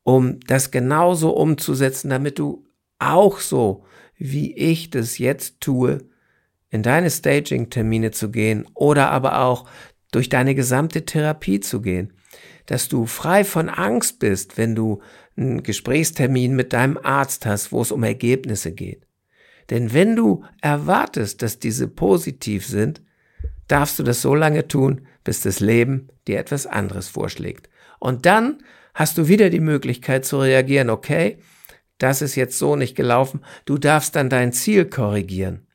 um 0.05 0.39
das 0.47 0.71
genauso 0.71 1.31
umzusetzen, 1.31 2.11
damit 2.11 2.39
du 2.39 2.65
auch 3.01 3.41
so, 3.41 3.85
wie 4.17 4.55
ich 4.55 4.91
das 4.91 5.19
jetzt 5.19 5.61
tue, 5.61 5.99
in 6.71 6.85
deine 6.85 7.11
Staging-Termine 7.11 8.13
zu 8.13 8.31
gehen 8.31 8.69
oder 8.75 9.11
aber 9.11 9.41
auch 9.41 9.69
durch 10.13 10.29
deine 10.29 10.55
gesamte 10.55 11.05
Therapie 11.05 11.59
zu 11.59 11.83
gehen 11.83 12.13
dass 12.67 12.89
du 12.89 13.07
frei 13.07 13.45
von 13.45 13.69
Angst 13.69 14.19
bist, 14.19 14.59
wenn 14.59 14.75
du 14.75 15.01
einen 15.37 15.63
Gesprächstermin 15.63 16.55
mit 16.55 16.73
deinem 16.73 16.99
Arzt 17.03 17.47
hast, 17.47 17.73
wo 17.73 17.83
es 17.83 17.93
um 17.93 18.03
Ergebnisse 18.03 18.73
geht. 18.73 19.07
Denn 19.71 19.93
wenn 19.93 20.17
du 20.17 20.45
erwartest, 20.61 21.43
dass 21.43 21.59
diese 21.59 21.89
positiv 21.89 22.67
sind, 22.67 23.03
darfst 23.69 23.99
du 23.99 24.03
das 24.03 24.21
so 24.21 24.35
lange 24.35 24.69
tun, 24.69 25.07
bis 25.25 25.41
das 25.41 25.61
Leben 25.61 26.09
dir 26.27 26.39
etwas 26.39 26.67
anderes 26.67 27.09
vorschlägt. 27.09 27.71
Und 27.99 28.27
dann 28.27 28.63
hast 28.95 29.17
du 29.17 29.29
wieder 29.29 29.49
die 29.49 29.61
Möglichkeit 29.61 30.25
zu 30.25 30.39
reagieren, 30.39 30.91
okay, 30.91 31.39
das 31.99 32.21
ist 32.21 32.35
jetzt 32.35 32.59
so 32.59 32.77
nicht 32.77 32.97
gelaufen, 32.97 33.41
du 33.65 33.79
darfst 33.79 34.17
dann 34.17 34.29
dein 34.29 34.53
Ziel 34.53 34.85
korrigieren. 34.85 35.67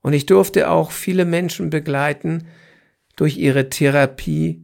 Und 0.00 0.12
ich 0.12 0.26
durfte 0.26 0.68
auch 0.70 0.90
viele 0.90 1.24
Menschen 1.24 1.70
begleiten 1.70 2.48
durch 3.16 3.36
ihre 3.36 3.70
Therapie, 3.70 4.61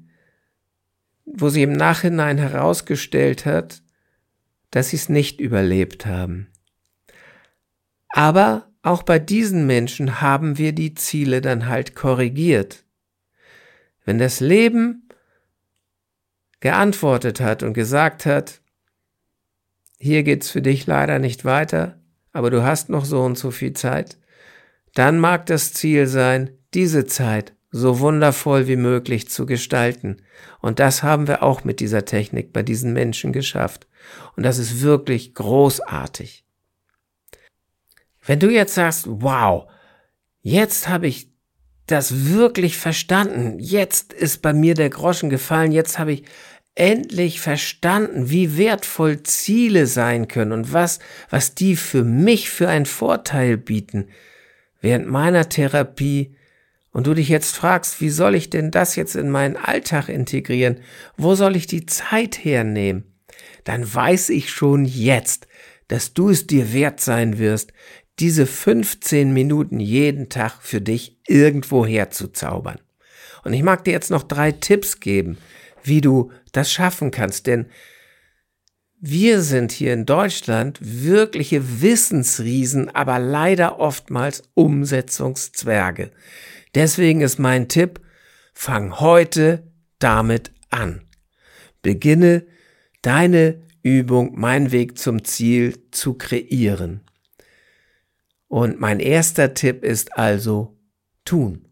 wo 1.34 1.48
sie 1.48 1.62
im 1.62 1.72
Nachhinein 1.72 2.38
herausgestellt 2.38 3.46
hat, 3.46 3.82
dass 4.70 4.90
sie 4.90 4.96
es 4.96 5.08
nicht 5.08 5.40
überlebt 5.40 6.06
haben. 6.06 6.48
Aber 8.08 8.68
auch 8.82 9.02
bei 9.02 9.18
diesen 9.18 9.66
Menschen 9.66 10.20
haben 10.20 10.58
wir 10.58 10.72
die 10.72 10.94
Ziele 10.94 11.40
dann 11.40 11.66
halt 11.68 11.94
korrigiert. 11.94 12.84
Wenn 14.04 14.18
das 14.18 14.40
Leben 14.40 15.08
geantwortet 16.60 17.40
hat 17.40 17.62
und 17.62 17.74
gesagt 17.74 18.26
hat, 18.26 18.60
hier 19.98 20.22
geht's 20.22 20.50
für 20.50 20.62
dich 20.62 20.86
leider 20.86 21.18
nicht 21.18 21.44
weiter, 21.44 22.00
aber 22.32 22.50
du 22.50 22.62
hast 22.62 22.88
noch 22.88 23.04
so 23.04 23.22
und 23.22 23.36
so 23.36 23.50
viel 23.50 23.72
Zeit, 23.72 24.16
dann 24.94 25.18
mag 25.18 25.46
das 25.46 25.74
Ziel 25.74 26.06
sein, 26.06 26.50
diese 26.74 27.06
Zeit 27.06 27.54
so 27.70 28.00
wundervoll 28.00 28.66
wie 28.66 28.76
möglich 28.76 29.28
zu 29.28 29.46
gestalten. 29.46 30.22
Und 30.60 30.78
das 30.78 31.02
haben 31.02 31.28
wir 31.28 31.42
auch 31.42 31.64
mit 31.64 31.80
dieser 31.80 32.04
Technik 32.04 32.52
bei 32.52 32.62
diesen 32.62 32.92
Menschen 32.92 33.32
geschafft. 33.32 33.86
Und 34.36 34.42
das 34.42 34.58
ist 34.58 34.80
wirklich 34.80 35.34
großartig. 35.34 36.44
Wenn 38.24 38.40
du 38.40 38.50
jetzt 38.50 38.74
sagst, 38.74 39.04
wow, 39.08 39.70
jetzt 40.40 40.88
habe 40.88 41.06
ich 41.06 41.30
das 41.86 42.32
wirklich 42.32 42.76
verstanden, 42.76 43.58
jetzt 43.58 44.12
ist 44.12 44.42
bei 44.42 44.52
mir 44.52 44.74
der 44.74 44.90
Groschen 44.90 45.30
gefallen, 45.30 45.72
jetzt 45.72 45.98
habe 45.98 46.12
ich 46.12 46.24
endlich 46.74 47.40
verstanden, 47.40 48.30
wie 48.30 48.56
wertvoll 48.56 49.22
Ziele 49.22 49.86
sein 49.86 50.28
können 50.28 50.52
und 50.52 50.72
was, 50.72 51.00
was 51.28 51.54
die 51.54 51.74
für 51.74 52.04
mich 52.04 52.50
für 52.50 52.68
einen 52.68 52.86
Vorteil 52.86 53.56
bieten. 53.56 54.08
Während 54.80 55.08
meiner 55.08 55.48
Therapie 55.48 56.36
und 56.92 57.06
du 57.06 57.14
dich 57.14 57.28
jetzt 57.28 57.56
fragst, 57.56 58.00
wie 58.00 58.10
soll 58.10 58.34
ich 58.34 58.50
denn 58.50 58.70
das 58.70 58.96
jetzt 58.96 59.14
in 59.14 59.30
meinen 59.30 59.56
Alltag 59.56 60.08
integrieren? 60.08 60.80
Wo 61.16 61.34
soll 61.34 61.56
ich 61.56 61.66
die 61.66 61.86
Zeit 61.86 62.44
hernehmen? 62.44 63.04
Dann 63.64 63.92
weiß 63.92 64.30
ich 64.30 64.50
schon 64.50 64.84
jetzt, 64.84 65.46
dass 65.88 66.14
du 66.14 66.30
es 66.30 66.46
dir 66.46 66.72
wert 66.72 67.00
sein 67.00 67.38
wirst, 67.38 67.72
diese 68.18 68.46
15 68.46 69.32
Minuten 69.32 69.80
jeden 69.80 70.28
Tag 70.28 70.60
für 70.60 70.80
dich 70.80 71.18
irgendwo 71.26 71.86
herzuzaubern. 71.86 72.80
Und 73.44 73.52
ich 73.52 73.62
mag 73.62 73.84
dir 73.84 73.92
jetzt 73.92 74.10
noch 74.10 74.24
drei 74.24 74.52
Tipps 74.52 75.00
geben, 75.00 75.38
wie 75.82 76.00
du 76.00 76.32
das 76.52 76.72
schaffen 76.72 77.10
kannst, 77.10 77.46
denn 77.46 77.66
wir 79.00 79.42
sind 79.42 79.70
hier 79.70 79.92
in 79.92 80.06
Deutschland 80.06 80.78
wirkliche 80.80 81.80
Wissensriesen, 81.80 82.92
aber 82.92 83.20
leider 83.20 83.78
oftmals 83.78 84.42
Umsetzungszwerge. 84.54 86.10
Deswegen 86.74 87.20
ist 87.20 87.38
mein 87.38 87.68
Tipp, 87.68 88.00
fang 88.52 89.00
heute 89.00 89.70
damit 89.98 90.52
an. 90.70 91.02
Beginne 91.82 92.46
deine 93.02 93.62
Übung, 93.82 94.32
mein 94.34 94.72
Weg 94.72 94.98
zum 94.98 95.24
Ziel 95.24 95.90
zu 95.90 96.14
kreieren. 96.14 97.02
Und 98.48 98.80
mein 98.80 99.00
erster 99.00 99.54
Tipp 99.54 99.84
ist 99.84 100.16
also 100.16 100.78
tun. 101.24 101.66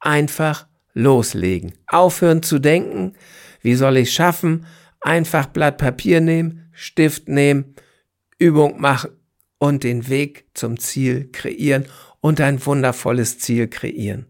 Einfach 0.00 0.66
loslegen. 0.92 1.74
Aufhören 1.86 2.42
zu 2.42 2.58
denken, 2.58 3.14
wie 3.60 3.74
soll 3.74 3.98
ich 3.98 4.12
schaffen, 4.12 4.66
einfach 5.00 5.46
Blatt 5.46 5.78
Papier 5.78 6.20
nehmen, 6.20 6.70
Stift 6.72 7.28
nehmen, 7.28 7.74
Übung 8.38 8.80
machen 8.80 9.10
und 9.58 9.84
den 9.84 10.08
Weg 10.08 10.46
zum 10.54 10.78
Ziel 10.78 11.30
kreieren 11.32 11.86
und 12.20 12.40
ein 12.40 12.64
wundervolles 12.64 13.38
Ziel 13.38 13.68
kreieren. 13.68 14.26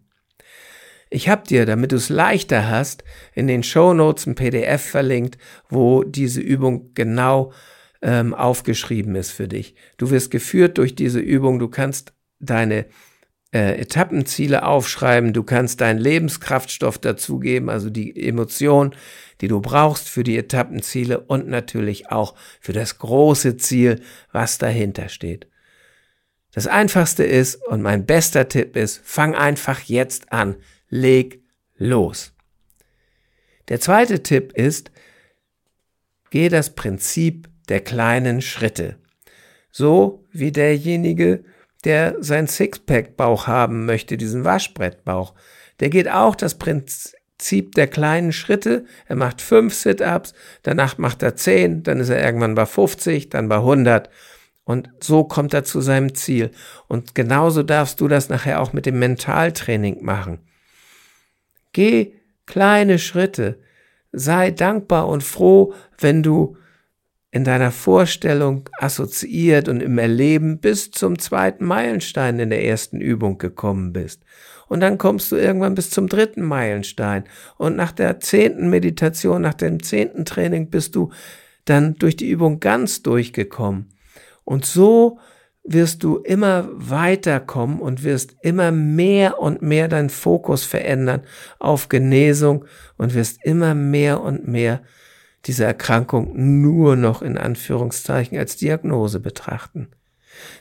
Ich 1.08 1.28
habe 1.28 1.46
dir, 1.46 1.66
damit 1.66 1.92
du 1.92 1.96
es 1.96 2.08
leichter 2.08 2.68
hast, 2.68 3.04
in 3.34 3.46
den 3.46 3.62
Show 3.62 3.94
Notes 3.94 4.26
ein 4.26 4.34
PDF 4.34 4.82
verlinkt, 4.82 5.38
wo 5.68 6.02
diese 6.02 6.40
Übung 6.40 6.92
genau 6.94 7.52
ähm, 8.02 8.34
aufgeschrieben 8.34 9.14
ist 9.14 9.30
für 9.30 9.48
dich. 9.48 9.74
Du 9.98 10.10
wirst 10.10 10.30
geführt 10.30 10.78
durch 10.78 10.94
diese 10.94 11.20
Übung. 11.20 11.58
Du 11.58 11.68
kannst 11.68 12.12
deine 12.40 12.86
äh, 13.52 13.80
Etappenziele 13.80 14.64
aufschreiben. 14.64 15.32
Du 15.32 15.44
kannst 15.44 15.80
deinen 15.80 15.98
Lebenskraftstoff 15.98 16.98
dazugeben, 16.98 17.70
also 17.70 17.88
die 17.88 18.26
Emotion, 18.28 18.94
die 19.40 19.48
du 19.48 19.60
brauchst 19.60 20.08
für 20.08 20.24
die 20.24 20.36
Etappenziele 20.36 21.20
und 21.20 21.48
natürlich 21.48 22.10
auch 22.10 22.34
für 22.60 22.72
das 22.72 22.98
große 22.98 23.56
Ziel, 23.56 24.02
was 24.32 24.58
dahinter 24.58 25.08
steht. 25.08 25.46
Das 26.56 26.66
einfachste 26.66 27.22
ist 27.22 27.56
und 27.66 27.82
mein 27.82 28.06
bester 28.06 28.48
Tipp 28.48 28.76
ist, 28.76 29.02
fang 29.04 29.34
einfach 29.34 29.80
jetzt 29.80 30.32
an, 30.32 30.56
leg 30.88 31.42
los. 31.76 32.32
Der 33.68 33.78
zweite 33.78 34.22
Tipp 34.22 34.54
ist, 34.54 34.90
geh 36.30 36.48
das 36.48 36.74
Prinzip 36.74 37.50
der 37.68 37.80
kleinen 37.80 38.40
Schritte. 38.40 38.96
So 39.70 40.24
wie 40.32 40.50
derjenige, 40.50 41.44
der 41.84 42.16
sein 42.20 42.46
Sixpack-Bauch 42.48 43.46
haben 43.46 43.84
möchte, 43.84 44.16
diesen 44.16 44.44
Waschbrettbauch. 44.44 45.34
Der 45.80 45.90
geht 45.90 46.10
auch 46.10 46.34
das 46.34 46.54
Prinzip 46.54 47.74
der 47.74 47.86
kleinen 47.86 48.32
Schritte. 48.32 48.86
Er 49.08 49.16
macht 49.16 49.42
fünf 49.42 49.74
Sit-Ups, 49.74 50.32
danach 50.62 50.96
macht 50.96 51.22
er 51.22 51.36
zehn, 51.36 51.82
dann 51.82 52.00
ist 52.00 52.08
er 52.08 52.24
irgendwann 52.24 52.54
bei 52.54 52.64
50, 52.64 53.28
dann 53.28 53.50
bei 53.50 53.56
100. 53.56 54.08
Und 54.66 54.90
so 55.00 55.22
kommt 55.22 55.54
er 55.54 55.62
zu 55.62 55.80
seinem 55.80 56.16
Ziel. 56.16 56.50
Und 56.88 57.14
genauso 57.14 57.62
darfst 57.62 58.00
du 58.00 58.08
das 58.08 58.28
nachher 58.28 58.60
auch 58.60 58.72
mit 58.72 58.84
dem 58.84 58.98
Mentaltraining 58.98 60.04
machen. 60.04 60.40
Geh 61.72 62.14
kleine 62.46 62.98
Schritte. 62.98 63.60
Sei 64.10 64.50
dankbar 64.50 65.08
und 65.08 65.22
froh, 65.22 65.72
wenn 65.98 66.24
du 66.24 66.56
in 67.30 67.44
deiner 67.44 67.70
Vorstellung 67.70 68.68
assoziiert 68.78 69.68
und 69.68 69.82
im 69.82 69.98
Erleben 69.98 70.58
bis 70.58 70.90
zum 70.90 71.18
zweiten 71.18 71.64
Meilenstein 71.64 72.40
in 72.40 72.50
der 72.50 72.64
ersten 72.64 73.00
Übung 73.00 73.38
gekommen 73.38 73.92
bist. 73.92 74.24
Und 74.66 74.80
dann 74.80 74.98
kommst 74.98 75.30
du 75.30 75.36
irgendwann 75.36 75.76
bis 75.76 75.90
zum 75.90 76.08
dritten 76.08 76.42
Meilenstein. 76.42 77.22
Und 77.56 77.76
nach 77.76 77.92
der 77.92 78.18
zehnten 78.18 78.68
Meditation, 78.68 79.42
nach 79.42 79.54
dem 79.54 79.80
zehnten 79.80 80.24
Training 80.24 80.70
bist 80.70 80.96
du 80.96 81.12
dann 81.66 81.94
durch 81.94 82.16
die 82.16 82.30
Übung 82.30 82.58
ganz 82.58 83.02
durchgekommen. 83.02 83.92
Und 84.46 84.64
so 84.64 85.18
wirst 85.64 86.04
du 86.04 86.18
immer 86.18 86.68
weiterkommen 86.72 87.80
und 87.80 88.04
wirst 88.04 88.36
immer 88.42 88.70
mehr 88.70 89.40
und 89.40 89.60
mehr 89.60 89.88
deinen 89.88 90.08
Fokus 90.08 90.64
verändern 90.64 91.22
auf 91.58 91.88
Genesung 91.88 92.64
und 92.96 93.14
wirst 93.14 93.44
immer 93.44 93.74
mehr 93.74 94.20
und 94.20 94.46
mehr 94.46 94.82
diese 95.46 95.64
Erkrankung 95.64 96.62
nur 96.62 96.94
noch 96.94 97.22
in 97.22 97.36
Anführungszeichen 97.36 98.38
als 98.38 98.56
Diagnose 98.56 99.18
betrachten. 99.18 99.88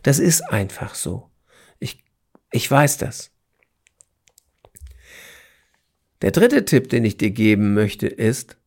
Das 0.01 0.17
ist 0.17 0.41
einfach 0.41 0.95
so. 0.95 1.29
Ich, 1.77 2.03
ich 2.51 2.69
weiß 2.69 2.97
das. 2.97 3.31
Der 6.23 6.31
dritte 6.31 6.65
Tipp, 6.65 6.89
den 6.89 7.05
ich 7.05 7.17
dir 7.17 7.29
geben 7.29 7.75
möchte, 7.75 8.07
ist 8.07 8.57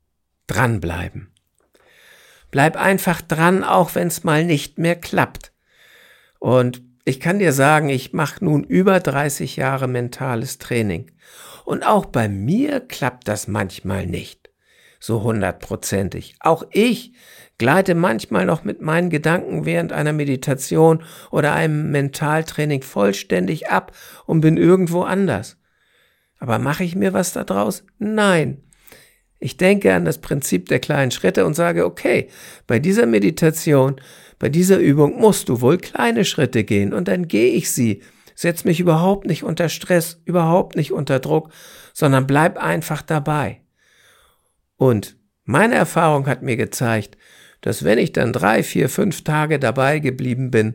dranbleiben. 0.46 1.32
Bleib 2.50 2.76
einfach 2.76 3.20
dran, 3.20 3.64
auch 3.64 3.94
wenn 3.94 4.08
es 4.08 4.24
mal 4.24 4.44
nicht 4.44 4.78
mehr 4.78 4.96
klappt. 4.96 5.52
Und 6.38 6.82
ich 7.04 7.20
kann 7.20 7.38
dir 7.38 7.52
sagen, 7.52 7.88
ich 7.88 8.12
mache 8.12 8.44
nun 8.44 8.64
über 8.64 9.00
30 9.00 9.56
Jahre 9.56 9.88
mentales 9.88 10.58
Training. 10.58 11.10
Und 11.64 11.86
auch 11.86 12.06
bei 12.06 12.28
mir 12.28 12.80
klappt 12.80 13.28
das 13.28 13.48
manchmal 13.48 14.06
nicht 14.06 14.48
so 15.00 15.22
hundertprozentig. 15.22 16.36
Auch 16.40 16.64
ich 16.70 17.12
gleite 17.56 17.94
manchmal 17.94 18.46
noch 18.46 18.64
mit 18.64 18.80
meinen 18.80 19.10
Gedanken 19.10 19.64
während 19.64 19.92
einer 19.92 20.12
Meditation 20.12 21.02
oder 21.30 21.54
einem 21.54 21.90
Mentaltraining 21.90 22.82
vollständig 22.82 23.70
ab 23.70 23.92
und 24.26 24.40
bin 24.40 24.56
irgendwo 24.56 25.02
anders. 25.02 25.56
Aber 26.38 26.58
mache 26.58 26.84
ich 26.84 26.94
mir 26.94 27.12
was 27.12 27.32
daraus? 27.32 27.84
Nein. 27.98 28.62
Ich 29.40 29.56
denke 29.56 29.94
an 29.94 30.04
das 30.04 30.18
Prinzip 30.18 30.68
der 30.68 30.80
kleinen 30.80 31.10
Schritte 31.10 31.46
und 31.46 31.54
sage, 31.54 31.84
okay, 31.84 32.28
bei 32.66 32.78
dieser 32.78 33.06
Meditation, 33.06 34.00
bei 34.38 34.48
dieser 34.48 34.78
Übung 34.78 35.18
musst 35.18 35.48
du 35.48 35.60
wohl 35.60 35.78
kleine 35.78 36.24
Schritte 36.24 36.64
gehen 36.64 36.92
und 36.92 37.08
dann 37.08 37.28
gehe 37.28 37.52
ich 37.52 37.70
sie. 37.70 38.02
Setz 38.34 38.64
mich 38.64 38.80
überhaupt 38.80 39.26
nicht 39.26 39.42
unter 39.42 39.68
Stress, 39.68 40.20
überhaupt 40.24 40.76
nicht 40.76 40.92
unter 40.92 41.18
Druck, 41.18 41.50
sondern 41.92 42.26
bleib 42.26 42.56
einfach 42.56 43.02
dabei. 43.02 43.60
Und 44.76 45.16
meine 45.44 45.74
Erfahrung 45.74 46.26
hat 46.26 46.42
mir 46.42 46.56
gezeigt, 46.56 47.16
dass 47.60 47.82
wenn 47.82 47.98
ich 47.98 48.12
dann 48.12 48.32
drei, 48.32 48.62
vier, 48.62 48.88
fünf 48.88 49.24
Tage 49.24 49.58
dabei 49.58 49.98
geblieben 49.98 50.50
bin, 50.50 50.74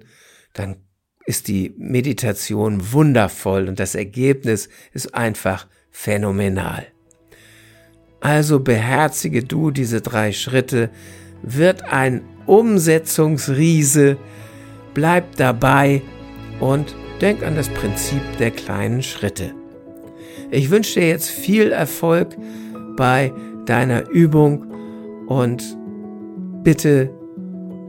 dann 0.53 0.75
ist 1.25 1.47
die 1.47 1.73
Meditation 1.77 2.91
wundervoll 2.91 3.69
und 3.69 3.79
das 3.79 3.95
Ergebnis 3.95 4.67
ist 4.91 5.15
einfach 5.15 5.67
phänomenal. 5.89 6.92
Also 8.23 8.61
beherzige 8.61 9.43
du 9.43 9.69
diese 9.69 9.99
drei 9.99 10.31
Schritte, 10.31 10.89
wird 11.41 11.83
ein 11.91 12.21
Umsetzungsriese, 12.45 14.15
bleib 14.93 15.35
dabei 15.35 16.01
und 16.61 16.95
denk 17.19 17.43
an 17.43 17.57
das 17.57 17.67
Prinzip 17.67 18.21
der 18.39 18.51
kleinen 18.51 19.03
Schritte. 19.03 19.51
Ich 20.51 20.71
wünsche 20.71 21.01
dir 21.01 21.09
jetzt 21.09 21.29
viel 21.29 21.73
Erfolg 21.73 22.37
bei 22.95 23.33
deiner 23.65 24.09
Übung 24.09 24.71
und 25.27 25.61
bitte 26.63 27.09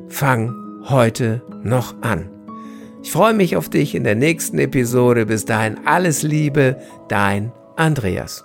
fang 0.08 0.52
heute 0.88 1.42
noch 1.62 1.94
an. 2.02 2.28
Ich 3.04 3.12
freue 3.12 3.34
mich 3.34 3.56
auf 3.56 3.68
dich 3.68 3.94
in 3.94 4.02
der 4.02 4.16
nächsten 4.16 4.58
Episode. 4.58 5.26
Bis 5.26 5.44
dahin 5.44 5.76
alles 5.84 6.24
Liebe, 6.24 6.78
dein 7.06 7.52
Andreas. 7.76 8.44